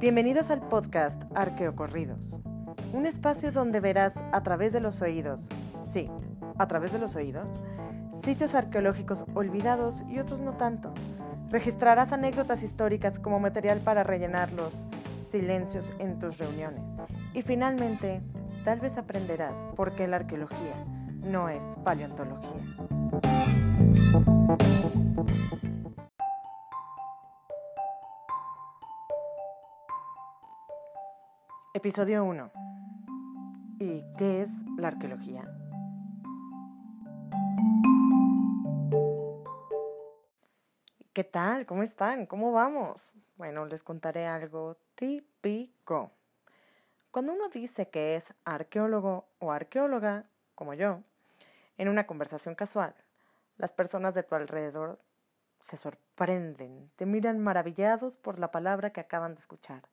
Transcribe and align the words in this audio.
Bienvenidos 0.00 0.50
al 0.50 0.60
podcast 0.60 1.24
Arqueocorridos, 1.34 2.38
un 2.92 3.04
espacio 3.04 3.50
donde 3.50 3.80
verás 3.80 4.22
a 4.30 4.44
través 4.44 4.72
de 4.72 4.78
los 4.78 5.02
oídos, 5.02 5.48
sí, 5.74 6.08
a 6.56 6.68
través 6.68 6.92
de 6.92 7.00
los 7.00 7.16
oídos, 7.16 7.60
sitios 8.10 8.54
arqueológicos 8.54 9.24
olvidados 9.34 10.04
y 10.08 10.20
otros 10.20 10.40
no 10.40 10.52
tanto. 10.56 10.94
Registrarás 11.50 12.12
anécdotas 12.12 12.62
históricas 12.62 13.18
como 13.18 13.40
material 13.40 13.80
para 13.80 14.04
rellenar 14.04 14.52
los 14.52 14.86
silencios 15.20 15.92
en 15.98 16.20
tus 16.20 16.38
reuniones. 16.38 16.90
Y 17.34 17.42
finalmente, 17.42 18.22
tal 18.64 18.78
vez 18.78 18.98
aprenderás 18.98 19.64
por 19.74 19.96
qué 19.96 20.06
la 20.06 20.18
arqueología 20.18 20.76
no 21.24 21.48
es 21.48 21.76
paleontología. 21.82 22.62
Episodio 31.78 32.24
1. 32.24 32.50
¿Y 33.78 34.04
qué 34.16 34.42
es 34.42 34.64
la 34.76 34.88
arqueología? 34.88 35.44
¿Qué 41.12 41.22
tal? 41.22 41.66
¿Cómo 41.66 41.84
están? 41.84 42.26
¿Cómo 42.26 42.50
vamos? 42.50 43.12
Bueno, 43.36 43.64
les 43.64 43.84
contaré 43.84 44.26
algo 44.26 44.76
típico. 44.96 46.10
Cuando 47.12 47.32
uno 47.32 47.48
dice 47.48 47.88
que 47.90 48.16
es 48.16 48.34
arqueólogo 48.44 49.28
o 49.38 49.52
arqueóloga, 49.52 50.28
como 50.56 50.74
yo, 50.74 51.04
en 51.76 51.88
una 51.88 52.08
conversación 52.08 52.56
casual, 52.56 52.96
las 53.56 53.72
personas 53.72 54.16
de 54.16 54.24
tu 54.24 54.34
alrededor 54.34 54.98
se 55.62 55.76
sorprenden, 55.76 56.90
te 56.96 57.06
miran 57.06 57.38
maravillados 57.38 58.16
por 58.16 58.40
la 58.40 58.50
palabra 58.50 58.90
que 58.90 58.98
acaban 58.98 59.36
de 59.36 59.42
escuchar, 59.42 59.84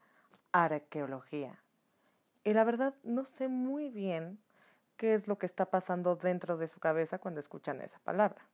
arqueología. 0.52 1.62
Y 2.46 2.54
la 2.54 2.64
verdad 2.64 2.94
no 3.04 3.26
sé 3.26 3.50
muy 3.50 3.90
bien 3.90 4.40
qué 4.98 5.16
es 5.16 5.28
lo 5.28 5.38
que 5.38 5.48
está 5.48 5.70
pasando 5.72 6.16
dentro 6.16 6.58
de 6.58 6.68
su 6.68 6.80
cabeza 6.80 7.18
cuando 7.18 7.40
escuchan 7.40 7.82
esa 7.82 8.00
palabra. 8.00 8.48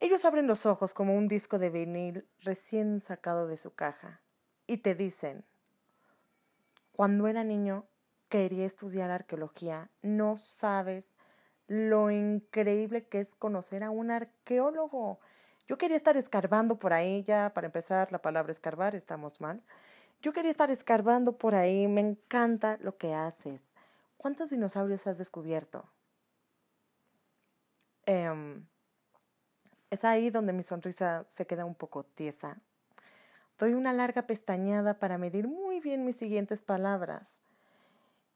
Ellos 0.00 0.24
abren 0.24 0.48
los 0.48 0.66
ojos 0.66 0.92
como 0.92 1.16
un 1.16 1.28
disco 1.28 1.60
de 1.60 1.70
vinil 1.70 2.28
recién 2.40 2.98
sacado 2.98 3.46
de 3.46 3.56
su 3.56 3.72
caja 3.72 4.20
y 4.66 4.78
te 4.78 4.96
dicen, 4.96 5.44
cuando 6.90 7.28
era 7.28 7.44
niño 7.44 7.86
quería 8.28 8.66
estudiar 8.66 9.12
arqueología, 9.12 9.88
no 10.02 10.36
sabes 10.36 11.16
lo 11.68 12.10
increíble 12.10 13.06
que 13.06 13.20
es 13.20 13.36
conocer 13.36 13.84
a 13.84 13.90
un 13.90 14.10
arqueólogo. 14.10 15.20
Yo 15.68 15.78
quería 15.78 15.96
estar 15.96 16.16
escarbando 16.16 16.80
por 16.80 16.92
ahí, 16.92 17.22
ya 17.22 17.52
para 17.54 17.66
empezar 17.66 18.10
la 18.10 18.20
palabra 18.20 18.50
escarbar, 18.50 18.96
estamos 18.96 19.40
mal. 19.40 19.62
Yo 20.22 20.32
quería 20.32 20.52
estar 20.52 20.70
escarbando 20.70 21.36
por 21.36 21.56
ahí, 21.56 21.88
me 21.88 22.00
encanta 22.00 22.78
lo 22.80 22.96
que 22.96 23.12
haces. 23.12 23.74
¿Cuántos 24.16 24.50
dinosaurios 24.50 25.08
has 25.08 25.18
descubierto? 25.18 25.90
Em, 28.06 28.64
es 29.90 30.04
ahí 30.04 30.30
donde 30.30 30.52
mi 30.52 30.62
sonrisa 30.62 31.26
se 31.28 31.44
queda 31.44 31.64
un 31.64 31.74
poco 31.74 32.04
tiesa. 32.04 32.62
Doy 33.58 33.74
una 33.74 33.92
larga 33.92 34.28
pestañada 34.28 35.00
para 35.00 35.18
medir 35.18 35.48
muy 35.48 35.80
bien 35.80 36.04
mis 36.04 36.16
siguientes 36.16 36.62
palabras 36.62 37.40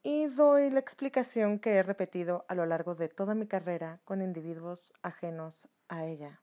y 0.03 0.27
doy 0.27 0.71
la 0.71 0.81
explicación 0.81 1.61
que 1.61 1.77
he 1.77 1.83
repetido 1.85 2.45
a 2.49 2.57
lo 2.57 2.67
largo 2.67 2.97
de 2.97 3.09
toda 3.09 3.37
mi 3.37 3.47
carrera 3.47 4.01
con 4.05 4.23
individuos 4.23 4.93
ajenos 5.03 5.69
a 5.89 6.05
ella. 6.05 6.41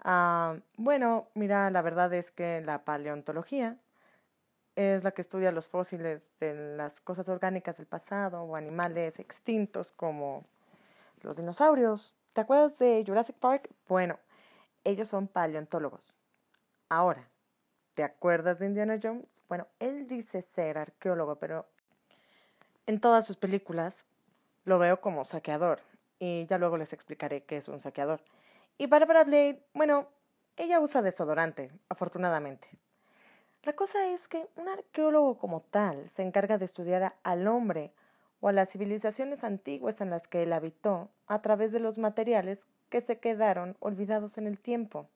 Ah, 0.00 0.56
bueno, 0.76 1.28
mira, 1.34 1.70
la 1.70 1.82
verdad 1.82 2.12
es 2.14 2.30
que 2.30 2.60
la 2.60 2.84
paleontología 2.84 3.78
es 4.76 5.04
la 5.04 5.12
que 5.12 5.22
estudia 5.22 5.52
los 5.52 5.68
fósiles 5.68 6.34
de 6.38 6.76
las 6.76 7.00
cosas 7.00 7.28
orgánicas 7.28 7.78
del 7.78 7.86
pasado 7.86 8.42
o 8.42 8.56
animales 8.56 9.18
extintos 9.18 9.92
como 9.92 10.44
los 11.22 11.36
dinosaurios. 11.36 12.14
¿Te 12.34 12.42
acuerdas 12.42 12.78
de 12.78 13.02
Jurassic 13.06 13.36
Park? 13.36 13.70
Bueno, 13.88 14.18
ellos 14.84 15.08
son 15.08 15.28
paleontólogos. 15.28 16.14
Ahora, 16.88 17.28
¿te 17.94 18.04
acuerdas 18.04 18.58
de 18.58 18.66
Indiana 18.66 18.98
Jones? 19.02 19.42
Bueno, 19.48 19.66
él 19.80 20.06
dice 20.06 20.42
ser 20.42 20.76
arqueólogo, 20.78 21.36
pero 21.36 21.66
en 22.86 23.00
todas 23.00 23.26
sus 23.26 23.36
películas 23.36 24.04
lo 24.64 24.78
veo 24.78 25.00
como 25.00 25.24
saqueador. 25.24 25.80
Y 26.18 26.46
ya 26.46 26.58
luego 26.58 26.76
les 26.76 26.92
explicaré 26.92 27.44
qué 27.44 27.56
es 27.56 27.68
un 27.68 27.80
saqueador. 27.80 28.22
Y 28.78 28.86
Barbara 28.86 29.24
Blade, 29.24 29.64
bueno, 29.72 30.08
ella 30.56 30.80
usa 30.80 31.02
desodorante, 31.02 31.70
afortunadamente. 31.88 32.68
La 33.62 33.74
cosa 33.74 34.06
es 34.08 34.28
que 34.28 34.48
un 34.56 34.68
arqueólogo 34.68 35.38
como 35.38 35.60
tal 35.60 36.08
se 36.08 36.22
encarga 36.22 36.58
de 36.58 36.66
estudiar 36.66 37.16
al 37.22 37.48
hombre 37.48 37.92
o 38.40 38.48
a 38.48 38.52
las 38.52 38.70
civilizaciones 38.70 39.44
antiguas 39.44 40.00
en 40.00 40.10
las 40.10 40.28
que 40.28 40.42
él 40.42 40.52
habitó 40.52 41.10
a 41.26 41.42
través 41.42 41.72
de 41.72 41.80
los 41.80 41.98
materiales 41.98 42.68
que 42.90 43.00
se 43.00 43.18
quedaron 43.18 43.76
olvidados 43.80 44.38
en 44.38 44.46
el 44.46 44.58
tiempo. 44.58 45.08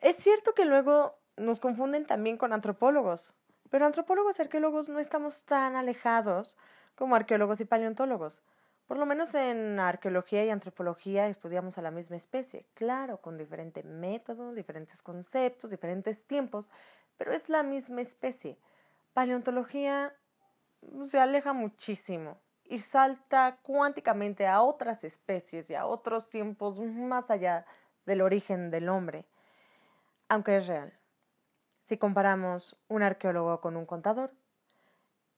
Es 0.00 0.16
cierto 0.16 0.54
que 0.54 0.64
luego 0.64 1.16
nos 1.36 1.60
confunden 1.60 2.06
también 2.06 2.36
con 2.36 2.52
antropólogos, 2.52 3.32
pero 3.70 3.86
antropólogos 3.86 4.38
y 4.38 4.42
arqueólogos 4.42 4.88
no 4.88 4.98
estamos 4.98 5.44
tan 5.44 5.76
alejados 5.76 6.58
como 6.94 7.14
arqueólogos 7.14 7.60
y 7.60 7.64
paleontólogos. 7.64 8.42
Por 8.86 8.98
lo 8.98 9.06
menos 9.06 9.34
en 9.34 9.80
arqueología 9.80 10.44
y 10.44 10.50
antropología 10.50 11.26
estudiamos 11.26 11.78
a 11.78 11.82
la 11.82 11.90
misma 11.90 12.16
especie, 12.16 12.66
claro, 12.74 13.22
con 13.22 13.38
diferente 13.38 13.82
método, 13.82 14.52
diferentes 14.52 15.02
conceptos, 15.02 15.70
diferentes 15.70 16.24
tiempos, 16.24 16.70
pero 17.16 17.32
es 17.32 17.48
la 17.48 17.62
misma 17.62 18.02
especie. 18.02 18.58
Paleontología 19.14 20.14
se 21.04 21.18
aleja 21.18 21.54
muchísimo 21.54 22.38
y 22.64 22.78
salta 22.78 23.58
cuánticamente 23.62 24.46
a 24.46 24.60
otras 24.60 25.02
especies 25.04 25.70
y 25.70 25.74
a 25.74 25.86
otros 25.86 26.28
tiempos 26.28 26.80
más 26.80 27.30
allá 27.30 27.64
del 28.04 28.20
origen 28.20 28.70
del 28.70 28.90
hombre, 28.90 29.26
aunque 30.28 30.56
es 30.56 30.66
real. 30.66 30.92
Si 31.82 31.96
comparamos 31.96 32.78
un 32.88 33.02
arqueólogo 33.02 33.60
con 33.60 33.76
un 33.76 33.86
contador, 33.86 34.32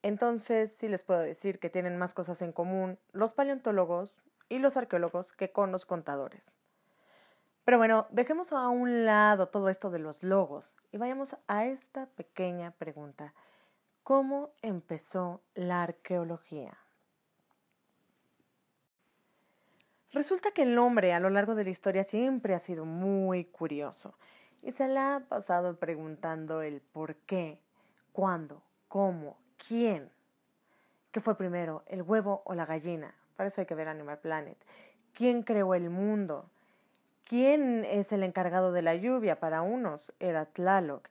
entonces 0.07 0.73
sí 0.73 0.89
les 0.89 1.03
puedo 1.03 1.21
decir 1.21 1.59
que 1.59 1.69
tienen 1.69 1.99
más 1.99 2.15
cosas 2.15 2.41
en 2.41 2.53
común 2.53 2.99
los 3.13 3.35
paleontólogos 3.35 4.15
y 4.49 4.59
los 4.61 4.77
arqueólogos 4.77 5.33
que 5.33 5.51
con 5.51 5.73
los 5.73 5.85
contadores. 5.85 6.55
Pero 7.65 7.79
bueno, 7.79 8.07
dejemos 8.11 8.53
a 8.53 8.69
un 8.69 9.05
lado 9.05 9.49
todo 9.49 9.69
esto 9.69 9.91
de 9.91 9.99
los 9.99 10.23
logos 10.23 10.77
y 10.93 10.99
vayamos 10.99 11.37
a 11.49 11.65
esta 11.65 12.07
pequeña 12.07 12.71
pregunta. 12.71 13.35
¿Cómo 14.05 14.51
empezó 14.63 15.43
la 15.55 15.83
arqueología? 15.83 16.79
Resulta 20.13 20.53
que 20.53 20.63
el 20.63 20.79
hombre 20.79 21.13
a 21.15 21.21
lo 21.21 21.31
largo 21.31 21.57
de 21.57 21.65
la 21.65 21.71
historia 21.71 22.05
siempre 22.05 22.55
ha 22.55 22.61
sido 22.61 22.85
muy 22.85 23.45
curioso 23.45 24.17
y 24.63 24.71
se 24.71 24.87
la 24.87 25.17
ha 25.17 25.21
pasado 25.21 25.81
preguntando 25.81 26.63
el 26.63 26.81
por 26.81 27.17
qué, 27.17 27.61
cuándo, 28.13 28.63
cómo, 28.87 29.37
quién. 29.57 30.11
¿Qué 31.13 31.21
fue 31.21 31.37
primero, 31.37 31.83
el 31.87 32.03
huevo 32.03 32.43
o 32.45 32.55
la 32.55 32.67
gallina? 32.67 33.15
Para 33.37 33.49
eso 33.49 33.61
hay 33.61 33.67
que 33.67 33.75
ver 33.75 33.89
Animal 33.89 34.19
Planet. 34.19 34.57
¿Quién 35.13 35.43
creó 35.43 35.75
el 35.75 35.91
mundo? 35.91 36.51
¿Quién 37.25 37.85
es 37.85 38.13
el 38.13 38.23
encargado 38.23 38.73
de 38.73 38.83
la 38.83 38.95
lluvia? 38.95 39.41
Para 39.41 39.63
unos 39.63 40.13
era 40.21 40.45
Tlaloc. 40.47 41.09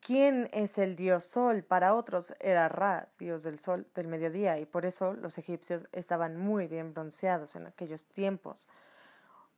¿Quién 0.00 0.48
es 0.52 0.78
el 0.78 0.96
dios 0.96 1.24
sol? 1.24 1.62
Para 1.62 1.94
otros 1.94 2.34
era 2.40 2.68
Ra, 2.68 3.08
dios 3.18 3.42
del 3.42 3.58
sol 3.58 3.86
del 3.94 4.06
mediodía, 4.06 4.58
y 4.58 4.64
por 4.64 4.86
eso 4.86 5.12
los 5.14 5.38
egipcios 5.38 5.88
estaban 5.92 6.36
muy 6.36 6.66
bien 6.68 6.94
bronceados 6.94 7.56
en 7.56 7.66
aquellos 7.66 8.06
tiempos. 8.06 8.68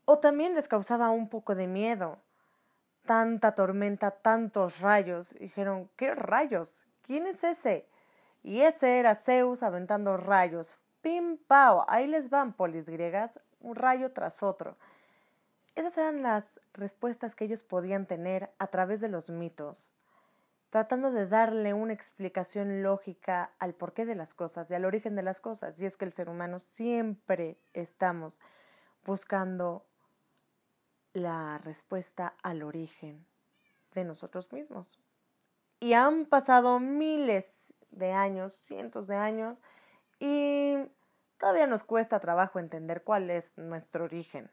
O 0.04 0.18
también 0.18 0.54
les 0.54 0.66
causaba 0.66 1.10
un 1.10 1.28
poco 1.28 1.54
de 1.54 1.66
miedo. 1.66 2.18
Tanta 3.04 3.54
tormenta, 3.54 4.10
tantos 4.10 4.80
rayos. 4.80 5.34
Dijeron, 5.38 5.90
¿qué 5.96 6.14
rayos? 6.14 6.86
¿Quién 7.02 7.26
es 7.26 7.44
ese? 7.44 7.86
Y 8.42 8.62
ese 8.62 8.98
era 8.98 9.14
Zeus 9.14 9.62
aventando 9.62 10.16
rayos. 10.16 10.76
¡Pim, 11.02 11.38
pao! 11.38 11.84
Ahí 11.88 12.06
les 12.06 12.30
van, 12.30 12.52
polis 12.52 12.88
griegas, 12.88 13.40
un 13.60 13.76
rayo 13.76 14.12
tras 14.12 14.42
otro. 14.42 14.76
Esas 15.74 15.96
eran 15.98 16.22
las 16.22 16.60
respuestas 16.72 17.34
que 17.34 17.44
ellos 17.44 17.62
podían 17.62 18.06
tener 18.06 18.50
a 18.58 18.66
través 18.66 19.00
de 19.00 19.08
los 19.08 19.30
mitos, 19.30 19.94
tratando 20.68 21.10
de 21.10 21.26
darle 21.26 21.74
una 21.74 21.92
explicación 21.92 22.82
lógica 22.82 23.50
al 23.58 23.74
porqué 23.74 24.04
de 24.04 24.14
las 24.14 24.34
cosas 24.34 24.70
y 24.70 24.74
al 24.74 24.84
origen 24.84 25.16
de 25.16 25.22
las 25.22 25.40
cosas. 25.40 25.80
Y 25.80 25.86
es 25.86 25.96
que 25.96 26.04
el 26.04 26.12
ser 26.12 26.28
humano 26.28 26.60
siempre 26.60 27.56
estamos 27.72 28.40
buscando 29.04 29.84
la 31.12 31.58
respuesta 31.58 32.34
al 32.42 32.62
origen 32.62 33.24
de 33.94 34.04
nosotros 34.04 34.52
mismos. 34.52 34.86
Y 35.80 35.94
han 35.94 36.26
pasado 36.26 36.78
miles 36.78 37.74
de 37.90 38.12
años, 38.12 38.54
cientos 38.54 39.06
de 39.06 39.16
años, 39.16 39.64
y 40.18 40.76
todavía 41.38 41.66
nos 41.66 41.84
cuesta 41.84 42.20
trabajo 42.20 42.58
entender 42.58 43.02
cuál 43.02 43.30
es 43.30 43.56
nuestro 43.56 44.04
origen. 44.04 44.50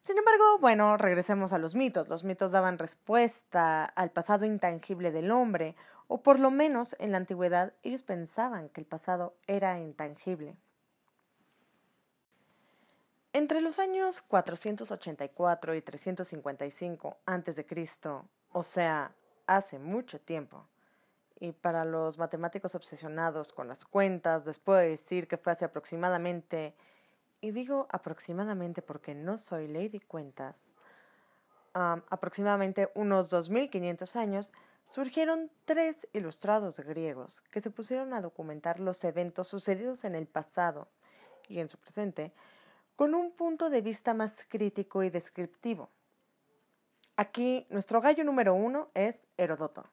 Sin 0.00 0.16
embargo, 0.16 0.58
bueno, 0.60 0.96
regresemos 0.96 1.52
a 1.52 1.58
los 1.58 1.74
mitos. 1.74 2.08
Los 2.08 2.24
mitos 2.24 2.52
daban 2.52 2.78
respuesta 2.78 3.84
al 3.84 4.10
pasado 4.10 4.44
intangible 4.44 5.10
del 5.10 5.30
hombre, 5.30 5.74
o 6.06 6.22
por 6.22 6.38
lo 6.38 6.50
menos 6.50 6.96
en 6.98 7.12
la 7.12 7.18
antigüedad 7.18 7.74
ellos 7.82 8.02
pensaban 8.02 8.68
que 8.70 8.80
el 8.80 8.86
pasado 8.86 9.34
era 9.46 9.78
intangible. 9.78 10.56
Entre 13.34 13.60
los 13.60 13.78
años 13.78 14.22
484 14.22 15.74
y 15.74 15.82
355 15.82 17.18
a.C., 17.26 17.66
o 18.52 18.62
sea, 18.62 19.12
hace 19.46 19.78
mucho 19.78 20.18
tiempo, 20.20 20.66
y 21.40 21.52
para 21.52 21.84
los 21.84 22.18
matemáticos 22.18 22.74
obsesionados 22.74 23.52
con 23.52 23.68
las 23.68 23.84
cuentas, 23.84 24.44
después 24.44 24.80
de 24.80 24.88
decir 24.90 25.28
que 25.28 25.36
fue 25.36 25.52
hace 25.52 25.64
aproximadamente 25.64 26.74
y 27.40 27.52
digo 27.52 27.86
aproximadamente 27.90 28.82
porque 28.82 29.14
no 29.14 29.38
soy 29.38 29.68
Lady 29.68 30.00
Cuentas, 30.00 30.74
aproximadamente 31.72 32.90
unos 32.94 33.30
2500 33.30 34.16
años, 34.16 34.52
surgieron 34.88 35.50
tres 35.64 36.08
ilustrados 36.12 36.80
griegos 36.80 37.42
que 37.52 37.60
se 37.60 37.70
pusieron 37.70 38.12
a 38.14 38.20
documentar 38.20 38.80
los 38.80 39.04
eventos 39.04 39.46
sucedidos 39.46 40.04
en 40.04 40.16
el 40.16 40.26
pasado 40.26 40.88
y 41.46 41.60
en 41.60 41.68
su 41.68 41.78
presente 41.78 42.32
con 42.96 43.14
un 43.14 43.30
punto 43.30 43.70
de 43.70 43.80
vista 43.80 44.12
más 44.12 44.44
crítico 44.48 45.04
y 45.04 45.10
descriptivo. 45.10 45.90
Aquí 47.16 47.66
nuestro 47.70 48.00
gallo 48.00 48.24
número 48.24 48.54
uno 48.54 48.88
es 48.94 49.28
Herodoto, 49.36 49.84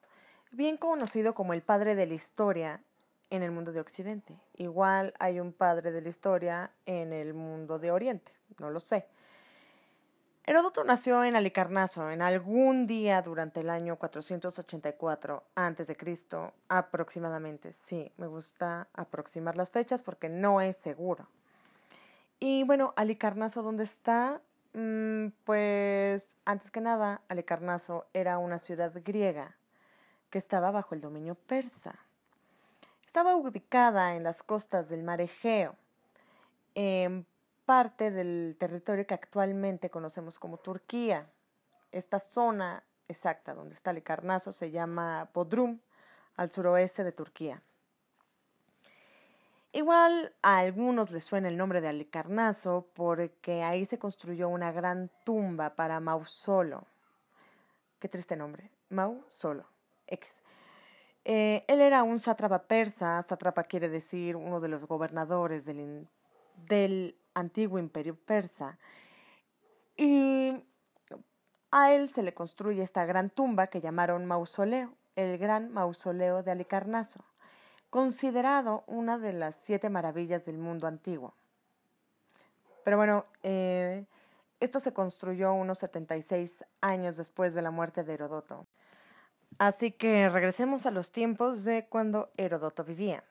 bien 0.50 0.76
conocido 0.76 1.34
como 1.34 1.52
el 1.52 1.62
padre 1.62 1.94
de 1.94 2.06
la 2.06 2.14
historia 2.14 2.82
en 3.30 3.42
el 3.42 3.50
mundo 3.50 3.72
de 3.72 3.80
Occidente. 3.80 4.38
Igual 4.54 5.14
hay 5.18 5.40
un 5.40 5.52
padre 5.52 5.92
de 5.92 6.00
la 6.00 6.08
historia 6.08 6.70
en 6.86 7.12
el 7.12 7.34
mundo 7.34 7.78
de 7.78 7.90
Oriente, 7.90 8.32
no 8.58 8.70
lo 8.70 8.80
sé. 8.80 9.06
Heródoto 10.48 10.84
nació 10.84 11.24
en 11.24 11.34
Alicarnaso 11.34 12.08
en 12.12 12.22
algún 12.22 12.86
día 12.86 13.20
durante 13.20 13.60
el 13.60 13.70
año 13.70 13.96
484 13.96 15.42
a.C. 15.56 15.96
aproximadamente. 16.68 17.72
Sí, 17.72 18.12
me 18.16 18.28
gusta 18.28 18.86
aproximar 18.94 19.56
las 19.56 19.72
fechas 19.72 20.02
porque 20.02 20.28
no 20.28 20.60
es 20.60 20.76
seguro. 20.76 21.26
Y 22.38 22.62
bueno, 22.62 22.92
Alicarnaso, 22.94 23.64
¿dónde 23.64 23.82
está? 23.82 24.40
Mm, 24.72 25.30
pues 25.42 26.36
antes 26.44 26.70
que 26.70 26.80
nada, 26.80 27.22
Alicarnaso 27.28 28.06
era 28.12 28.38
una 28.38 28.58
ciudad 28.58 28.92
griega 29.04 29.56
que 30.36 30.40
estaba 30.40 30.70
bajo 30.70 30.94
el 30.94 31.00
dominio 31.00 31.34
persa. 31.34 31.94
Estaba 33.06 33.36
ubicada 33.36 34.16
en 34.16 34.22
las 34.22 34.42
costas 34.42 34.90
del 34.90 35.02
mar 35.02 35.22
Egeo, 35.22 35.76
en 36.74 37.24
parte 37.64 38.10
del 38.10 38.54
territorio 38.58 39.06
que 39.06 39.14
actualmente 39.14 39.88
conocemos 39.88 40.38
como 40.38 40.58
Turquía. 40.58 41.26
Esta 41.90 42.20
zona 42.20 42.84
exacta 43.08 43.54
donde 43.54 43.76
está 43.76 43.92
el 43.92 44.04
se 44.52 44.70
llama 44.70 45.30
Bodrum, 45.32 45.80
al 46.36 46.50
suroeste 46.50 47.02
de 47.02 47.12
Turquía. 47.12 47.62
Igual 49.72 50.34
a 50.42 50.58
algunos 50.58 51.12
les 51.12 51.24
suena 51.24 51.48
el 51.48 51.56
nombre 51.56 51.80
de 51.80 51.88
Alicarnaso 51.88 52.90
porque 52.92 53.62
ahí 53.62 53.86
se 53.86 53.98
construyó 53.98 54.50
una 54.50 54.70
gran 54.70 55.10
tumba 55.24 55.76
para 55.76 55.98
Mausolo. 55.98 56.84
Qué 57.98 58.10
triste 58.10 58.36
nombre, 58.36 58.70
Mausolo. 58.90 59.75
Eh, 61.24 61.64
él 61.66 61.80
era 61.80 62.02
un 62.02 62.18
sátrapa 62.18 62.62
persa, 62.64 63.22
sátrapa 63.22 63.64
quiere 63.64 63.88
decir 63.88 64.36
uno 64.36 64.60
de 64.60 64.68
los 64.68 64.86
gobernadores 64.86 65.64
del, 65.64 66.08
del 66.68 67.16
antiguo 67.34 67.78
imperio 67.78 68.16
persa, 68.16 68.78
y 69.96 70.52
a 71.70 71.92
él 71.92 72.08
se 72.08 72.22
le 72.22 72.34
construye 72.34 72.82
esta 72.82 73.04
gran 73.06 73.30
tumba 73.30 73.66
que 73.66 73.80
llamaron 73.80 74.26
mausoleo, 74.26 74.94
el 75.16 75.38
gran 75.38 75.72
mausoleo 75.72 76.42
de 76.42 76.52
Alicarnaso, 76.52 77.24
considerado 77.90 78.84
una 78.86 79.18
de 79.18 79.32
las 79.32 79.56
siete 79.56 79.90
maravillas 79.90 80.44
del 80.46 80.58
mundo 80.58 80.86
antiguo. 80.86 81.34
Pero 82.84 82.98
bueno, 82.98 83.26
eh, 83.42 84.04
esto 84.60 84.78
se 84.78 84.92
construyó 84.92 85.52
unos 85.54 85.78
76 85.78 86.64
años 86.80 87.16
después 87.16 87.52
de 87.52 87.62
la 87.62 87.70
muerte 87.70 88.04
de 88.04 88.14
Herodoto. 88.14 88.66
Así 89.58 89.90
que 89.90 90.28
regresemos 90.28 90.84
a 90.84 90.90
los 90.90 91.12
tiempos 91.12 91.64
de 91.64 91.86
cuando 91.86 92.30
Herodoto 92.36 92.84
vivía 92.84 93.24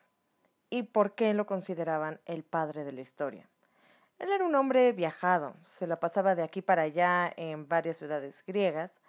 y 0.70 0.82
por 0.82 1.14
qué 1.14 1.34
lo 1.34 1.46
consideraban 1.46 2.20
el 2.26 2.42
padre 2.42 2.82
de 2.82 2.92
la 2.92 3.00
historia. 3.00 3.48
Él 4.18 4.30
era 4.32 4.44
un 4.44 4.54
hombre 4.56 4.90
viajado, 4.92 5.54
se 5.64 5.86
la 5.86 6.00
pasaba 6.00 6.34
de 6.34 6.42
aquí 6.42 6.62
para 6.62 6.82
allá 6.82 7.32
en 7.36 7.68
varias 7.68 7.98
ciudades 7.98 8.42
griegas 8.44 9.00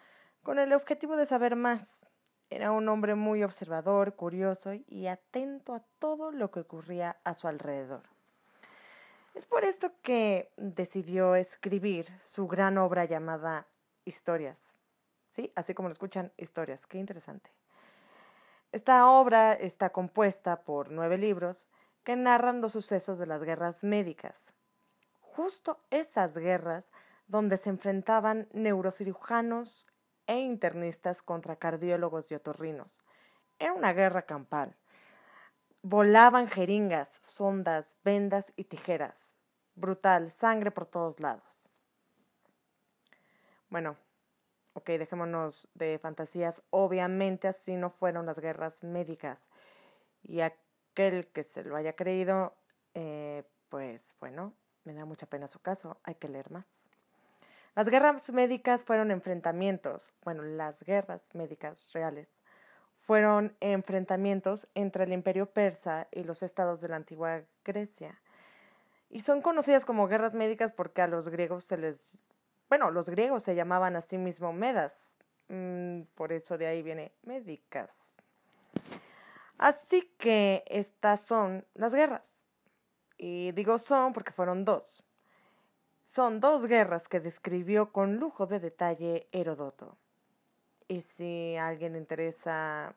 con 0.44 0.60
el 0.60 0.74
objetivo 0.74 1.18
de 1.18 1.26
saber 1.26 1.56
más. 1.56 2.06
Era 2.50 2.72
un 2.72 2.88
hombre 2.88 3.16
muy 3.16 3.44
observador, 3.44 4.16
curioso 4.16 4.74
y 4.88 5.08
atento 5.08 5.74
a 5.74 5.84
todo 6.00 6.32
lo 6.32 6.52
que 6.52 6.62
ocurría 6.62 7.18
a 7.24 7.34
su 7.34 7.48
alrededor. 7.48 8.04
Es 9.34 9.46
por 9.46 9.64
esto 9.64 9.92
que 10.02 10.52
decidió 10.56 11.36
escribir 11.36 12.08
su 12.24 12.48
gran 12.48 12.78
obra 12.78 13.06
llamada 13.06 13.68
Historias, 14.06 14.77
¿sí? 15.38 15.52
Así 15.56 15.76
como 15.76 15.88
lo 15.88 15.94
escuchan, 15.94 16.34
historias. 16.36 16.88
Qué 16.88 16.98
interesante. 16.98 17.52
Esta 18.72 19.08
obra 19.08 19.54
está 19.54 19.92
compuesta 19.92 20.64
por 20.64 20.90
nueve 20.90 21.20
libros 21.20 21.70
que 22.04 22.16
narran 22.16 22.60
los 22.60 22.72
sucesos 22.72 23.20
de 23.20 23.28
las 23.28 23.44
guerras 23.44 23.84
médicas. 23.84 24.56
Justo 25.22 25.78
esas 25.92 26.36
guerras 26.36 26.92
donde 27.28 27.58
se 27.58 27.70
enfrentaban 27.70 28.48
neurocirujanos 28.52 29.90
e 30.26 30.40
internistas 30.40 31.22
contra 31.22 31.56
cardiólogos 31.56 32.32
y 32.32 32.36
otorrinos. 32.36 33.06
Era 33.60 33.74
una 33.74 33.94
guerra 33.94 34.24
campal. 34.24 34.76
Volaban 35.84 36.48
jeringas, 36.48 37.20
sondas, 37.22 37.98
vendas 38.04 38.54
y 38.56 38.64
tijeras. 38.64 39.36
Brutal, 39.76 40.32
sangre 40.32 40.72
por 40.72 40.88
todos 40.88 41.20
lados. 41.20 41.70
Bueno, 43.70 43.98
ok, 44.78 44.92
dejémonos 44.92 45.70
de 45.74 45.98
fantasías, 45.98 46.62
obviamente 46.70 47.48
así 47.48 47.76
no 47.76 47.90
fueron 47.90 48.28
las 48.28 48.40
guerras 48.40 48.84
médicas. 48.84 49.50
Y 50.22 50.42
aquel 50.42 51.28
que 51.28 51.42
se 51.42 51.64
lo 51.64 51.76
haya 51.76 51.96
creído, 51.96 52.56
eh, 52.94 53.44
pues 53.70 54.14
bueno, 54.20 54.54
me 54.84 54.94
da 54.94 55.06
mucha 55.06 55.26
pena 55.26 55.48
su 55.48 55.60
caso, 55.60 56.00
hay 56.04 56.14
que 56.16 56.30
leer 56.30 56.52
más. 56.52 56.90
Las 57.76 57.90
guerras 57.90 58.32
médicas 58.32 58.84
fueron 58.84 59.10
enfrentamientos, 59.10 60.14
bueno, 60.24 60.44
las 60.44 60.84
guerras 60.84 61.34
médicas 61.34 61.92
reales 61.94 62.30
fueron 62.96 63.56
enfrentamientos 63.62 64.68
entre 64.76 65.06
el 65.06 65.14
imperio 65.14 65.52
persa 65.54 66.08
y 66.12 66.24
los 66.24 66.44
estados 66.44 66.82
de 66.82 66.90
la 66.90 66.98
antigua 66.98 67.42
Grecia. 67.64 68.22
Y 69.10 69.22
son 69.22 69.42
conocidas 69.42 69.86
como 69.86 70.08
guerras 70.08 70.36
médicas 70.36 70.72
porque 70.72 71.02
a 71.02 71.08
los 71.08 71.30
griegos 71.30 71.64
se 71.64 71.78
les 71.78 72.36
bueno, 72.70 72.92
los 72.92 73.10
griegos 73.10 73.44
se 73.44 73.56
llamaban 73.56 73.96
a 73.96 74.02
sí 74.02 74.18
mismos 74.18 74.54
Medas, 74.54 75.16
mm, 75.50 76.02
por 76.16 76.32
eso 76.32 76.58
de 76.58 76.68
ahí 76.68 76.84
viene 76.84 77.14
médicas. 77.24 78.16
Así 79.58 80.14
que 80.18 80.64
estas 80.68 81.22
son 81.22 81.66
las 81.74 81.94
guerras. 81.94 82.38
Y 83.18 83.52
digo 83.54 83.80
son 83.80 84.14
porque 84.14 84.32
fueron 84.32 84.66
dos. 84.66 85.04
Son 86.04 86.40
dos 86.40 86.68
guerras 86.68 87.08
que 87.08 87.20
describió 87.20 87.92
con 87.92 88.18
lujo 88.18 88.46
de 88.46 88.60
detalle 88.60 89.28
Herodoto. 89.32 89.98
Y 90.88 91.02
si 91.02 91.56
a 91.58 91.68
alguien 91.68 91.94
le 91.94 92.00
interesa 92.00 92.96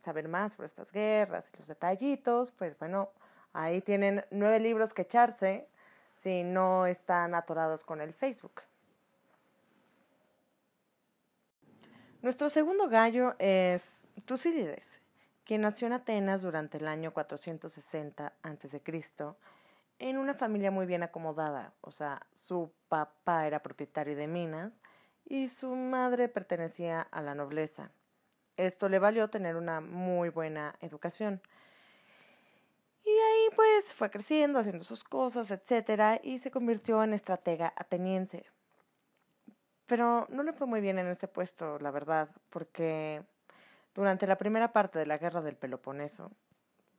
saber 0.00 0.28
más 0.28 0.52
sobre 0.52 0.66
estas 0.66 0.92
guerras 0.92 1.50
y 1.52 1.58
los 1.58 1.68
detallitos, 1.68 2.52
pues 2.52 2.78
bueno, 2.78 3.10
ahí 3.52 3.82
tienen 3.82 4.24
nueve 4.30 4.60
libros 4.60 4.94
que 4.94 5.02
echarse 5.02 5.68
si 6.14 6.44
no 6.44 6.86
están 6.86 7.34
atorados 7.34 7.84
con 7.84 8.00
el 8.00 8.12
Facebook. 8.12 8.62
Nuestro 12.20 12.48
segundo 12.48 12.88
gallo 12.88 13.36
es 13.38 14.02
Tucídides, 14.24 15.00
quien 15.44 15.60
nació 15.60 15.86
en 15.86 15.92
Atenas 15.92 16.42
durante 16.42 16.78
el 16.78 16.88
año 16.88 17.12
460 17.12 18.32
a.C. 18.42 18.82
en 20.00 20.18
una 20.18 20.34
familia 20.34 20.72
muy 20.72 20.84
bien 20.84 21.04
acomodada, 21.04 21.74
o 21.80 21.92
sea, 21.92 22.26
su 22.32 22.72
papá 22.88 23.46
era 23.46 23.62
propietario 23.62 24.16
de 24.16 24.26
minas 24.26 24.80
y 25.26 25.46
su 25.46 25.76
madre 25.76 26.28
pertenecía 26.28 27.02
a 27.02 27.22
la 27.22 27.36
nobleza. 27.36 27.92
Esto 28.56 28.88
le 28.88 28.98
valió 28.98 29.30
tener 29.30 29.54
una 29.54 29.80
muy 29.80 30.30
buena 30.30 30.74
educación. 30.80 31.40
Y 33.04 33.10
ahí 33.10 33.54
pues 33.54 33.94
fue 33.94 34.10
creciendo, 34.10 34.58
haciendo 34.58 34.82
sus 34.82 35.04
cosas, 35.04 35.52
etc. 35.52 36.20
y 36.24 36.40
se 36.40 36.50
convirtió 36.50 37.00
en 37.04 37.14
estratega 37.14 37.72
ateniense. 37.76 38.44
Pero 39.88 40.26
no 40.28 40.42
le 40.42 40.52
fue 40.52 40.66
muy 40.66 40.82
bien 40.82 40.98
en 40.98 41.08
ese 41.08 41.28
puesto, 41.28 41.78
la 41.78 41.90
verdad, 41.90 42.28
porque 42.50 43.22
durante 43.94 44.26
la 44.26 44.36
primera 44.36 44.70
parte 44.70 44.98
de 44.98 45.06
la 45.06 45.16
guerra 45.16 45.40
del 45.40 45.56
Peloponeso 45.56 46.30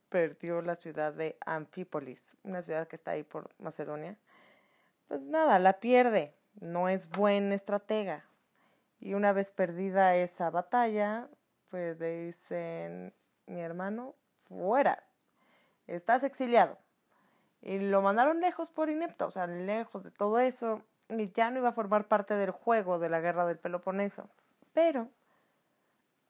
perdió 0.08 0.60
la 0.60 0.74
ciudad 0.74 1.14
de 1.14 1.38
Anfípolis, 1.46 2.36
una 2.42 2.62
ciudad 2.62 2.88
que 2.88 2.96
está 2.96 3.12
ahí 3.12 3.22
por 3.22 3.48
Macedonia. 3.60 4.18
Pues 5.06 5.20
nada, 5.20 5.60
la 5.60 5.78
pierde. 5.78 6.34
no 6.60 6.88
es 6.88 7.08
buen 7.08 7.52
estratega. 7.52 8.24
Y 8.98 9.14
una 9.14 9.32
vez 9.32 9.52
perdida 9.52 10.16
esa 10.16 10.50
batalla, 10.50 11.28
pues 11.70 11.96
le 12.00 12.26
dicen, 12.26 13.14
mi 13.46 13.60
hermano, 13.60 14.16
fuera, 14.34 15.04
estás 15.86 16.24
exiliado. 16.24 16.76
Y 17.62 17.78
lo 17.78 18.02
mandaron 18.02 18.40
lejos 18.40 18.68
por 18.68 18.90
inepto, 18.90 19.28
o 19.28 19.30
sea, 19.30 19.46
lejos 19.46 20.02
de 20.02 20.10
todo 20.10 20.40
eso, 20.40 20.82
ya 21.32 21.50
no 21.50 21.58
iba 21.58 21.70
a 21.70 21.72
formar 21.72 22.08
parte 22.08 22.34
del 22.34 22.50
juego 22.50 22.98
de 22.98 23.08
la 23.08 23.20
guerra 23.20 23.46
del 23.46 23.58
Peloponeso. 23.58 24.28
Pero 24.72 25.08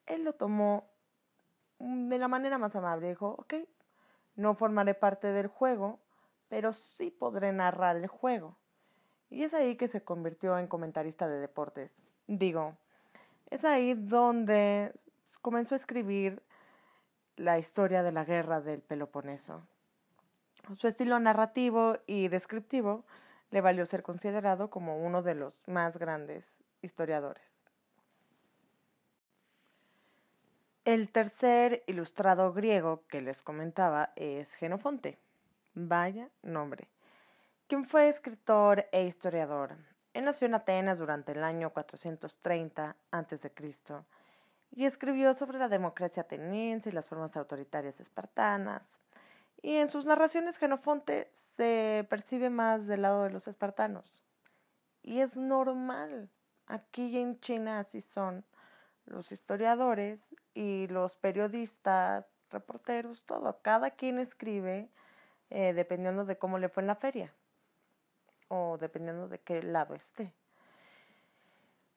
él 0.07 0.23
lo 0.23 0.33
tomó 0.33 0.89
de 1.79 2.17
la 2.17 2.27
manera 2.27 2.57
más 2.57 2.75
amable. 2.75 3.09
Dijo, 3.09 3.35
ok, 3.39 3.55
no 4.35 4.53
formaré 4.55 4.93
parte 4.93 5.31
del 5.31 5.47
juego, 5.47 5.99
pero 6.47 6.73
sí 6.73 7.11
podré 7.11 7.51
narrar 7.51 7.97
el 7.97 8.07
juego. 8.07 8.57
Y 9.29 9.43
es 9.43 9.53
ahí 9.53 9.75
que 9.75 9.87
se 9.87 10.03
convirtió 10.03 10.57
en 10.57 10.67
comentarista 10.67 11.27
de 11.27 11.39
deportes. 11.39 11.91
Digo, 12.27 12.75
es 13.49 13.63
ahí 13.63 13.93
donde 13.93 14.93
comenzó 15.41 15.75
a 15.75 15.77
escribir 15.77 16.43
la 17.37 17.57
historia 17.57 18.03
de 18.03 18.11
la 18.11 18.25
guerra 18.25 18.61
del 18.61 18.81
Peloponeso. 18.81 19.65
Su 20.75 20.87
estilo 20.87 21.19
narrativo 21.19 21.95
y 22.05 22.27
descriptivo 22.27 23.05
le 23.51 23.61
valió 23.61 23.85
ser 23.85 24.01
considerado 24.01 24.69
como 24.69 24.97
uno 24.97 25.21
de 25.21 25.35
los 25.35 25.67
más 25.67 25.97
grandes 25.97 26.63
historiadores. 26.81 27.61
El 30.83 31.11
tercer 31.11 31.83
ilustrado 31.85 32.53
griego 32.53 33.05
que 33.07 33.21
les 33.21 33.43
comentaba 33.43 34.13
es 34.15 34.55
Genofonte. 34.55 35.19
Vaya 35.75 36.29
nombre. 36.41 36.89
Quien 37.67 37.85
fue 37.85 38.07
escritor 38.07 38.87
e 38.91 39.03
historiador. 39.03 39.77
Él 40.13 40.25
nació 40.25 40.47
en 40.47 40.55
Atenas 40.55 40.99
durante 40.99 41.33
el 41.33 41.43
año 41.43 41.71
430 41.71 42.97
a.C. 43.11 43.51
y 44.71 44.85
escribió 44.85 45.33
sobre 45.33 45.59
la 45.59 45.69
democracia 45.69 46.23
ateniense 46.23 46.89
y 46.89 46.93
las 46.93 47.07
formas 47.07 47.37
autoritarias 47.37 47.99
espartanas. 48.01 48.99
Y 49.61 49.75
en 49.75 49.89
sus 49.89 50.05
narraciones 50.05 50.57
Genofonte 50.57 51.29
se 51.31 52.05
percibe 52.09 52.49
más 52.49 52.87
del 52.87 53.03
lado 53.03 53.23
de 53.23 53.29
los 53.29 53.47
espartanos. 53.47 54.23
Y 55.03 55.19
es 55.19 55.37
normal. 55.37 56.29
Aquí 56.65 57.17
en 57.17 57.39
China 57.39 57.79
así 57.79 58.01
son 58.01 58.45
los 59.05 59.31
historiadores 59.31 60.35
y 60.53 60.87
los 60.87 61.15
periodistas, 61.15 62.25
reporteros, 62.49 63.25
todo. 63.25 63.61
Cada 63.61 63.91
quien 63.91 64.19
escribe 64.19 64.89
eh, 65.49 65.73
dependiendo 65.73 66.25
de 66.25 66.37
cómo 66.37 66.57
le 66.57 66.69
fue 66.69 66.81
en 66.81 66.87
la 66.87 66.95
feria 66.95 67.33
o 68.47 68.77
dependiendo 68.79 69.27
de 69.27 69.39
qué 69.39 69.61
lado 69.61 69.95
esté. 69.95 70.33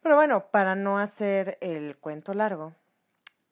Pero 0.02 0.16
bueno, 0.16 0.50
para 0.50 0.74
no 0.74 0.98
hacer 0.98 1.56
el 1.60 1.96
cuento 1.96 2.34
largo, 2.34 2.74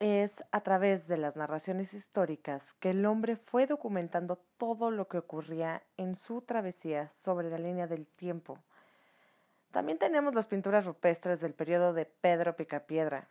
es 0.02 0.42
a 0.50 0.62
través 0.62 1.06
de 1.06 1.16
las 1.16 1.36
narraciones 1.36 1.94
históricas 1.94 2.74
que 2.80 2.90
el 2.90 3.06
hombre 3.06 3.36
fue 3.36 3.68
documentando 3.68 4.36
todo 4.56 4.90
lo 4.90 5.06
que 5.06 5.18
ocurría 5.18 5.84
en 5.96 6.16
su 6.16 6.42
travesía 6.42 7.08
sobre 7.08 7.48
la 7.50 7.58
línea 7.58 7.86
del 7.86 8.08
tiempo. 8.08 8.58
También 9.70 9.98
tenemos 9.98 10.34
las 10.34 10.48
pinturas 10.48 10.86
rupestres 10.86 11.40
del 11.40 11.54
periodo 11.54 11.92
de 11.92 12.04
Pedro 12.04 12.56
Picapiedra, 12.56 13.28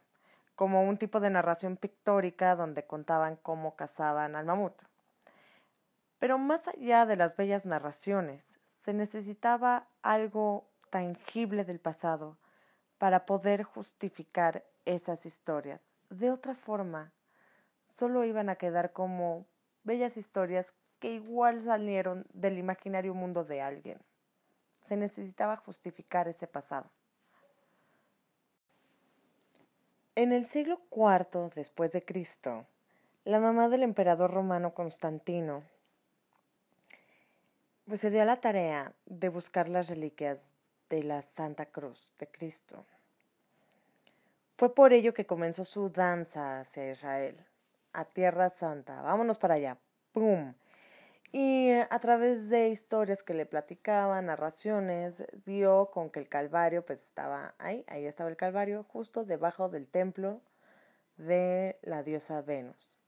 como 0.56 0.84
un 0.84 0.98
tipo 0.98 1.20
de 1.20 1.30
narración 1.30 1.76
pictórica 1.76 2.56
donde 2.56 2.88
contaban 2.88 3.36
cómo 3.36 3.76
cazaban 3.76 4.38
al 4.38 4.46
mamut. 4.46 4.82
Pero 6.20 6.38
más 6.38 6.70
allá 6.70 7.06
de 7.06 7.18
las 7.18 7.36
bellas 7.36 7.66
narraciones, 7.66 8.60
se 8.80 8.94
necesitaba 8.94 9.88
algo 10.04 10.70
tangible 10.90 11.66
del 11.66 11.82
pasado 11.82 12.38
para 12.98 13.26
poder 13.26 13.64
justificar 13.64 14.64
esas 14.86 15.26
historias. 15.26 15.82
De 16.12 16.30
otra 16.30 16.56
forma, 16.56 17.14
solo 17.88 18.26
iban 18.26 18.50
a 18.50 18.58
quedar 18.58 18.92
como 18.92 19.46
bellas 19.84 20.18
historias 20.18 20.74
que 21.00 21.14
igual 21.14 21.62
salieron 21.62 22.28
del 22.34 22.58
imaginario 22.58 23.14
mundo 23.14 23.46
de 23.46 23.62
alguien. 23.62 23.98
Se 24.82 24.98
necesitaba 24.98 25.56
justificar 25.56 26.28
ese 26.28 26.48
pasado. 26.48 26.92
En 30.16 30.34
el 30.34 30.46
siglo 30.46 30.82
IV 30.92 31.50
después 31.56 31.94
de 31.94 32.04
Cristo, 32.04 32.68
la 33.24 33.40
mamá 33.40 33.70
del 33.70 33.84
emperador 33.84 34.32
romano 34.34 34.74
Constantino 34.74 35.64
pues 37.86 38.02
se 38.02 38.10
dio 38.12 38.22
a 38.22 38.26
la 38.26 38.42
tarea 38.42 38.94
de 39.06 39.30
buscar 39.30 39.70
las 39.70 39.88
reliquias 39.88 40.48
de 40.90 41.06
la 41.06 41.22
Santa 41.22 41.68
Cruz 41.68 42.12
de 42.20 42.28
Cristo. 42.28 42.86
Fue 44.62 44.76
por 44.76 44.94
ello 44.94 45.16
que 45.16 45.26
comenzó 45.26 45.66
su 45.66 45.90
danza 45.90 46.60
hacia 46.60 46.92
Israel, 46.92 47.36
a 47.94 48.06
Tierra 48.06 48.52
Santa. 48.52 49.02
Vámonos 49.02 49.40
para 49.40 49.56
allá. 49.56 49.80
¡Pum! 50.12 50.54
Y 51.32 51.70
eh, 51.70 51.88
a 51.90 51.98
través 51.98 52.48
de 52.50 52.70
historias 52.70 53.24
que 53.24 53.34
le 53.34 53.48
platicaban, 53.48 54.28
narraciones, 54.28 55.26
vio 55.48 55.90
con 55.90 56.12
que 56.12 56.20
el 56.20 56.30
Calvario 56.30 56.86
pues 56.86 57.04
estaba 57.04 57.56
ahí, 57.58 57.84
ahí 57.88 58.06
estaba 58.06 58.30
el 58.30 58.38
Calvario, 58.38 58.84
justo 58.84 59.26
debajo 59.26 59.68
del 59.68 59.90
templo 59.90 60.42
de 61.18 61.80
la 61.82 62.04
diosa 62.04 62.44
Venus. 62.44 63.00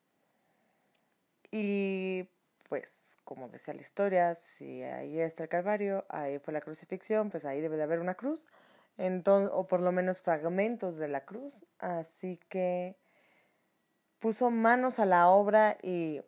Y 1.52 2.28
pues, 2.68 3.20
como 3.24 3.48
decía 3.50 3.76
la 3.76 3.82
historia, 3.82 4.34
si 4.34 4.82
ahí 4.82 5.20
está 5.20 5.44
el 5.44 5.50
Calvario, 5.50 6.04
ahí 6.10 6.40
fue 6.40 6.52
la 6.52 6.62
crucifixión, 6.62 7.30
pues 7.30 7.46
ahí 7.46 7.62
debe 7.62 7.78
de 7.78 7.84
haber 7.84 8.00
una 8.00 8.16
cruz, 8.16 8.48
entonces, 8.98 9.52
o 9.54 9.68
por 9.68 9.82
lo 9.82 9.92
menos 9.92 10.22
fragmentos 10.22 10.98
de 10.98 11.08
la 11.08 11.26
cruz. 11.26 11.66
Así 11.80 12.40
que 12.50 12.96
puso 14.20 14.52
manos 14.52 15.00
a 15.00 15.06
la 15.06 15.30
obra 15.30 15.78
y 15.82 16.22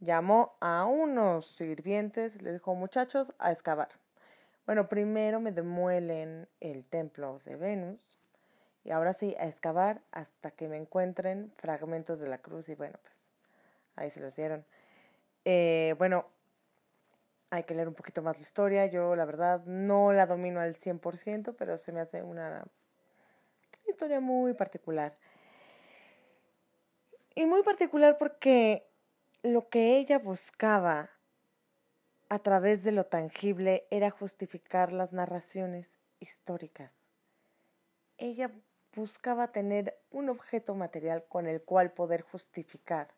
llamó 0.00 0.56
a 0.60 0.84
unos 0.84 1.46
sirvientes, 1.46 2.42
le 2.42 2.52
dijo, 2.52 2.74
muchachos, 2.74 3.34
a 3.38 3.52
excavar. 3.52 3.88
Bueno, 4.66 4.88
primero 4.88 5.40
me 5.40 5.52
demuelen 5.52 6.48
el 6.60 6.84
templo 6.84 7.40
de 7.44 7.56
Venus 7.56 8.14
y 8.84 8.90
ahora 8.90 9.14
sí, 9.14 9.34
a 9.38 9.46
excavar 9.46 10.02
hasta 10.12 10.50
que 10.50 10.68
me 10.68 10.76
encuentren 10.76 11.52
fragmentos 11.56 12.20
de 12.20 12.28
la 12.28 12.38
cruz 12.38 12.68
y 12.68 12.74
bueno, 12.74 12.98
pues 13.02 13.32
ahí 13.96 14.10
se 14.10 14.20
los 14.20 14.36
dieron. 14.36 14.64
Eh, 15.44 15.94
bueno, 15.98 16.26
hay 17.54 17.64
que 17.64 17.74
leer 17.74 17.88
un 17.88 17.94
poquito 17.94 18.22
más 18.22 18.36
la 18.36 18.42
historia. 18.42 18.86
Yo, 18.86 19.14
la 19.16 19.24
verdad, 19.24 19.64
no 19.64 20.12
la 20.12 20.26
domino 20.26 20.60
al 20.60 20.74
100%, 20.74 21.54
pero 21.56 21.78
se 21.78 21.92
me 21.92 22.00
hace 22.00 22.22
una 22.22 22.64
historia 23.86 24.20
muy 24.20 24.54
particular. 24.54 25.16
Y 27.34 27.46
muy 27.46 27.62
particular 27.62 28.16
porque 28.18 28.88
lo 29.42 29.68
que 29.68 29.98
ella 29.98 30.18
buscaba 30.18 31.10
a 32.28 32.38
través 32.38 32.82
de 32.82 32.92
lo 32.92 33.06
tangible 33.06 33.86
era 33.90 34.10
justificar 34.10 34.92
las 34.92 35.12
narraciones 35.12 36.00
históricas. 36.20 37.10
Ella 38.18 38.50
buscaba 38.94 39.52
tener 39.52 40.00
un 40.10 40.28
objeto 40.28 40.74
material 40.74 41.24
con 41.28 41.46
el 41.46 41.62
cual 41.62 41.92
poder 41.92 42.22
justificar 42.22 43.14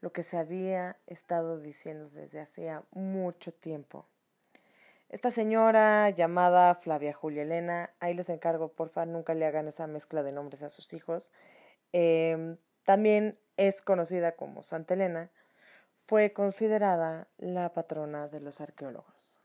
lo 0.00 0.12
que 0.12 0.22
se 0.22 0.36
había 0.36 0.96
estado 1.06 1.58
diciendo 1.58 2.08
desde 2.08 2.40
hacía 2.40 2.84
mucho 2.92 3.52
tiempo. 3.52 4.06
Esta 5.08 5.30
señora 5.30 6.10
llamada 6.10 6.74
Flavia 6.74 7.14
Julia 7.14 7.42
Elena, 7.42 7.90
ahí 7.98 8.12
les 8.12 8.28
encargo, 8.28 8.68
porfa, 8.68 9.06
nunca 9.06 9.34
le 9.34 9.46
hagan 9.46 9.66
esa 9.66 9.86
mezcla 9.86 10.22
de 10.22 10.32
nombres 10.32 10.62
a 10.62 10.68
sus 10.68 10.92
hijos. 10.92 11.32
Em, 11.92 12.58
también 12.84 13.38
es 13.56 13.80
conocida 13.80 14.36
como 14.36 14.62
Santa 14.62 14.94
Elena, 14.94 15.30
fue 16.04 16.32
considerada 16.32 17.28
la 17.38 17.72
patrona 17.72 18.28
de 18.28 18.40
los 18.40 18.60
arqueólogos. 18.60 19.40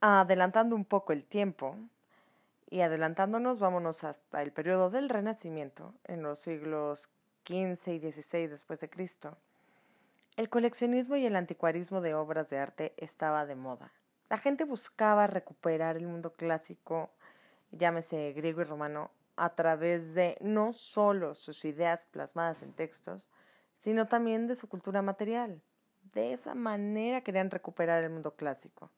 Adelantando 0.00 0.74
un 0.74 0.84
poco 0.84 1.12
el 1.12 1.24
tiempo 1.24 1.76
y 2.70 2.80
adelantándonos, 2.80 3.58
vámonos 3.58 4.04
hasta 4.04 4.42
el 4.42 4.52
periodo 4.52 4.90
del 4.90 5.08
Renacimiento, 5.08 5.94
en 6.04 6.22
los 6.22 6.38
siglos 6.38 7.08
15 7.44 7.92
y 7.94 7.98
16 7.98 8.50
después 8.50 8.80
de 8.80 8.88
Cristo, 8.88 9.36
el 10.36 10.48
coleccionismo 10.48 11.16
y 11.16 11.26
el 11.26 11.36
anticuarismo 11.36 12.00
de 12.00 12.14
obras 12.14 12.48
de 12.48 12.58
arte 12.58 12.94
estaba 12.96 13.44
de 13.44 13.54
moda. 13.54 13.92
La 14.30 14.38
gente 14.38 14.64
buscaba 14.64 15.26
recuperar 15.26 15.96
el 15.96 16.06
mundo 16.06 16.32
clásico, 16.32 17.10
llámese 17.70 18.32
griego 18.32 18.62
y 18.62 18.64
romano, 18.64 19.10
a 19.36 19.54
través 19.54 20.14
de 20.14 20.36
no 20.40 20.72
solo 20.72 21.34
sus 21.34 21.64
ideas 21.66 22.06
plasmadas 22.06 22.62
en 22.62 22.72
textos, 22.72 23.28
sino 23.74 24.08
también 24.08 24.46
de 24.46 24.56
su 24.56 24.68
cultura 24.68 25.02
material. 25.02 25.60
De 26.14 26.32
esa 26.32 26.54
manera 26.54 27.20
querían 27.20 27.50
recuperar 27.50 28.02
el 28.02 28.10
mundo 28.10 28.36
clásico, 28.36 28.90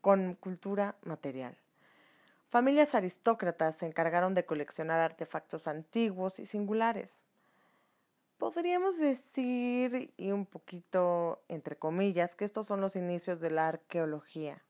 con 0.00 0.34
cultura 0.34 0.96
material. 1.04 1.56
Familias 2.50 2.94
aristócratas 2.94 3.76
se 3.76 3.86
encargaron 3.86 4.34
de 4.34 4.44
coleccionar 4.44 5.00
artefactos 5.00 5.66
antiguos 5.66 6.38
y 6.38 6.44
singulares 6.44 7.24
podríamos 8.42 8.98
decir, 8.98 10.12
y 10.16 10.32
un 10.32 10.46
poquito 10.46 11.44
entre 11.46 11.78
comillas, 11.78 12.34
que 12.34 12.44
estos 12.44 12.66
son 12.66 12.80
los 12.80 12.96
inicios 12.96 13.38
de 13.38 13.52
la 13.52 13.68
arqueología. 13.68 14.64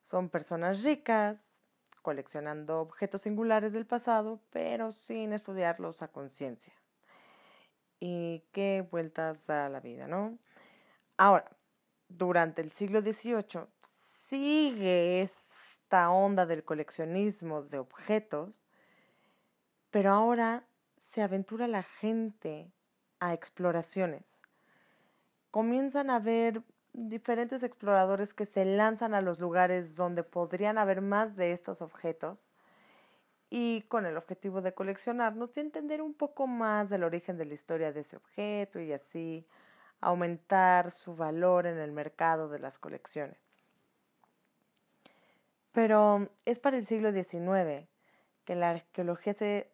Son 0.00 0.30
personas 0.30 0.84
ricas, 0.84 1.60
coleccionando 2.00 2.80
objetos 2.80 3.20
singulares 3.20 3.74
del 3.74 3.84
pasado, 3.84 4.40
pero 4.48 4.90
sin 4.90 5.34
estudiarlos 5.34 6.00
a 6.00 6.08
conciencia. 6.08 6.72
Y 8.00 8.42
qué 8.52 8.88
vueltas 8.90 9.48
da 9.48 9.68
la 9.68 9.80
vida, 9.80 10.08
¿no? 10.08 10.38
Ahora, 11.18 11.54
durante 12.08 12.62
el 12.62 12.70
siglo 12.70 13.02
XVIII 13.02 13.66
sigue 13.86 15.20
esta 15.20 16.08
onda 16.08 16.46
del 16.46 16.64
coleccionismo 16.64 17.64
de 17.64 17.80
objetos, 17.80 18.62
pero 19.90 20.08
ahora 20.08 20.66
se 20.96 21.20
aventura 21.20 21.68
la 21.68 21.82
gente 21.82 22.73
a 23.24 23.32
exploraciones. 23.32 24.42
Comienzan 25.50 26.10
a 26.10 26.18
ver 26.18 26.62
diferentes 26.92 27.62
exploradores 27.62 28.34
que 28.34 28.44
se 28.44 28.64
lanzan 28.66 29.14
a 29.14 29.22
los 29.22 29.40
lugares 29.40 29.96
donde 29.96 30.22
podrían 30.22 30.76
haber 30.76 31.00
más 31.00 31.34
de 31.34 31.52
estos 31.52 31.80
objetos 31.80 32.50
y 33.48 33.82
con 33.82 34.04
el 34.04 34.16
objetivo 34.16 34.60
de 34.60 34.74
coleccionarnos 34.74 35.56
y 35.56 35.60
entender 35.60 36.02
un 36.02 36.12
poco 36.12 36.46
más 36.46 36.90
del 36.90 37.02
origen 37.02 37.38
de 37.38 37.46
la 37.46 37.54
historia 37.54 37.92
de 37.92 38.00
ese 38.00 38.16
objeto 38.16 38.78
y 38.78 38.92
así 38.92 39.46
aumentar 40.00 40.90
su 40.90 41.16
valor 41.16 41.66
en 41.66 41.78
el 41.78 41.92
mercado 41.92 42.48
de 42.50 42.58
las 42.58 42.78
colecciones. 42.78 43.38
Pero 45.72 46.28
es 46.44 46.58
para 46.58 46.76
el 46.76 46.84
siglo 46.84 47.10
XIX 47.10 47.88
que 48.44 48.54
la 48.54 48.70
arqueología 48.70 49.32
se 49.32 49.70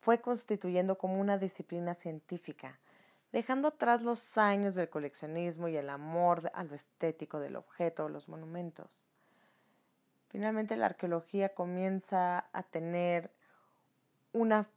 fue 0.00 0.20
constituyendo 0.20 0.98
como 0.98 1.20
una 1.20 1.38
disciplina 1.38 1.94
científica 1.94 2.78
dejando 3.32 3.68
atrás 3.68 4.02
los 4.02 4.38
años 4.38 4.74
del 4.74 4.90
coleccionismo 4.90 5.68
y 5.68 5.76
el 5.76 5.88
amor 5.88 6.50
a 6.54 6.64
lo 6.64 6.74
estético 6.74 7.40
del 7.40 7.56
objeto 7.56 8.04
o 8.04 8.08
los 8.08 8.28
monumentos. 8.28 9.08
Finalmente 10.28 10.76
la 10.76 10.86
arqueología 10.86 11.54
comienza 11.54 12.46
a 12.52 12.62
tener 12.62 13.30
una 14.32 14.68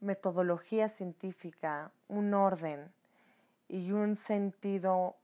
metodología 0.00 0.88
científica, 0.88 1.92
un 2.08 2.34
orden 2.34 2.92
y 3.68 3.92
un 3.92 4.16
sentido 4.16 5.16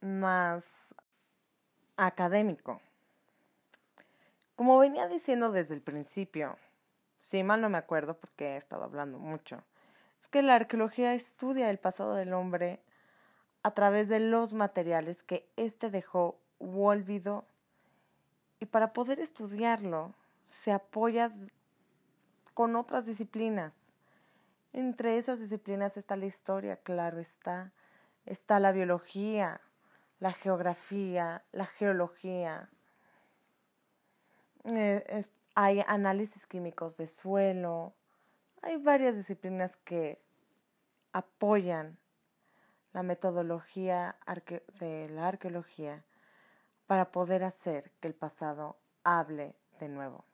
más 0.00 0.94
académico. 1.96 2.80
Como 4.56 4.78
venía 4.78 5.08
diciendo 5.08 5.52
desde 5.52 5.74
el 5.74 5.82
principio, 5.82 6.56
si 7.20 7.42
mal 7.42 7.60
no 7.60 7.68
me 7.68 7.78
acuerdo 7.78 8.18
porque 8.18 8.54
he 8.54 8.56
estado 8.56 8.84
hablando 8.84 9.18
mucho, 9.18 9.62
es 10.20 10.28
que 10.28 10.42
la 10.42 10.54
arqueología 10.54 11.14
estudia 11.14 11.70
el 11.70 11.78
pasado 11.78 12.14
del 12.14 12.32
hombre 12.32 12.82
a 13.62 13.72
través 13.72 14.08
de 14.08 14.20
los 14.20 14.54
materiales 14.54 15.22
que 15.22 15.48
éste 15.56 15.90
dejó 15.90 16.38
u 16.58 16.84
olvidó. 16.84 17.46
Y 18.58 18.66
para 18.66 18.92
poder 18.92 19.20
estudiarlo 19.20 20.14
se 20.44 20.72
apoya 20.72 21.32
con 22.54 22.76
otras 22.76 23.06
disciplinas. 23.06 23.94
Entre 24.72 25.18
esas 25.18 25.40
disciplinas 25.40 25.96
está 25.96 26.16
la 26.16 26.26
historia, 26.26 26.76
claro 26.76 27.18
está, 27.18 27.72
está 28.26 28.60
la 28.60 28.72
biología, 28.72 29.60
la 30.20 30.32
geografía, 30.32 31.42
la 31.52 31.66
geología, 31.66 32.70
eh, 34.64 35.24
hay 35.54 35.82
análisis 35.86 36.46
químicos 36.46 36.96
de 36.96 37.08
suelo, 37.08 37.94
hay 38.62 38.76
varias 38.76 39.14
disciplinas 39.14 39.76
que 39.76 40.20
apoyan 41.12 41.98
la 42.92 43.02
metodología 43.02 44.16
de 44.78 45.08
la 45.10 45.28
arqueología 45.28 46.04
para 46.86 47.10
poder 47.12 47.44
hacer 47.44 47.92
que 48.00 48.08
el 48.08 48.14
pasado 48.14 48.76
hable 49.04 49.54
de 49.78 49.88
nuevo. 49.88 50.24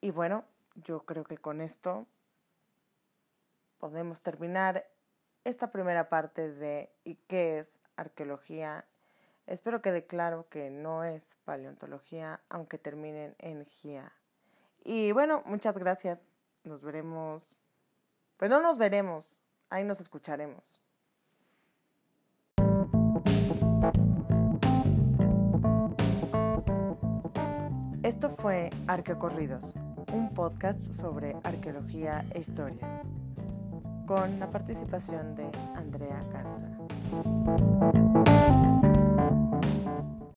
Y 0.00 0.10
bueno, 0.10 0.44
yo 0.74 1.04
creo 1.04 1.24
que 1.24 1.38
con 1.38 1.60
esto 1.60 2.06
podemos 3.78 4.22
terminar 4.22 4.86
esta 5.44 5.70
primera 5.70 6.08
parte 6.08 6.50
de 6.50 6.90
¿y 7.04 7.16
qué 7.28 7.58
es 7.58 7.80
arqueología? 7.96 8.86
Espero 9.46 9.80
quede 9.80 10.06
claro 10.06 10.48
que 10.48 10.70
no 10.70 11.04
es 11.04 11.36
paleontología, 11.44 12.40
aunque 12.48 12.78
terminen 12.78 13.36
en 13.38 13.64
GIA. 13.66 14.12
Y 14.82 15.12
bueno, 15.12 15.42
muchas 15.46 15.78
gracias. 15.78 16.30
Nos 16.66 16.82
veremos. 16.82 17.60
Pues 18.36 18.50
no 18.50 18.60
nos 18.60 18.76
veremos. 18.76 19.40
Ahí 19.70 19.84
nos 19.84 20.00
escucharemos. 20.00 20.82
Esto 28.02 28.30
fue 28.30 28.70
Arqueocorridos, 28.86 29.74
un 30.12 30.32
podcast 30.34 30.92
sobre 30.92 31.36
arqueología 31.42 32.24
e 32.34 32.40
historias, 32.40 33.06
con 34.06 34.38
la 34.38 34.50
participación 34.50 35.34
de 35.34 35.50
Andrea 35.74 36.22
Garza. 36.32 38.05